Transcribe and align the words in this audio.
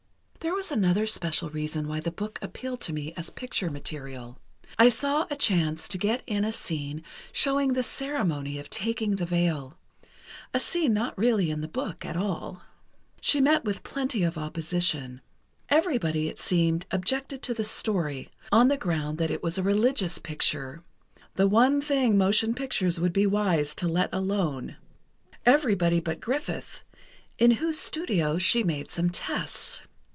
"There 0.43 0.55
was 0.55 0.71
another 0.71 1.05
special 1.05 1.51
reason 1.51 1.87
why 1.87 1.99
the 1.99 2.09
book 2.09 2.39
appealed 2.41 2.81
to 2.81 2.93
me 2.93 3.13
as 3.15 3.29
picture 3.29 3.69
material: 3.69 4.39
I 4.79 4.89
saw 4.89 5.27
a 5.29 5.35
chance 5.35 5.87
to 5.87 5.99
get 5.99 6.23
in 6.25 6.43
a 6.43 6.51
scene 6.51 7.03
showing 7.31 7.73
the 7.73 7.83
ceremony 7.83 8.57
of 8.57 8.67
taking 8.67 9.17
the 9.17 9.25
veil—a 9.27 10.59
scene 10.59 10.95
not 10.95 11.15
really 11.15 11.51
in 11.51 11.61
the 11.61 11.67
book 11.67 12.03
at 12.03 12.17
all." 12.17 12.63
She 13.21 13.39
met 13.39 13.63
with 13.65 13.83
plenty 13.83 14.23
of 14.23 14.35
opposition. 14.35 15.21
Everybody, 15.69 16.27
it 16.27 16.39
seemed, 16.39 16.87
objected 16.89 17.43
to 17.43 17.53
the 17.53 17.63
story, 17.63 18.31
on 18.51 18.67
the 18.67 18.77
ground 18.77 19.19
that 19.19 19.29
it 19.29 19.43
was 19.43 19.59
a 19.59 19.63
religious 19.63 20.17
picture, 20.17 20.81
"the 21.35 21.47
one 21.47 21.81
thing 21.81 22.17
motion 22.17 22.55
pictures 22.55 22.99
would 22.99 23.13
be 23.13 23.27
wise 23.27 23.75
to 23.75 23.87
let 23.87 24.09
alone"—everybody 24.11 25.99
but 25.99 26.19
Griffith, 26.19 26.83
in 27.37 27.51
whose 27.51 27.77
studio 27.77 28.39
she 28.39 28.63
made 28.63 28.89
some 28.89 29.11
tests. 29.11 29.81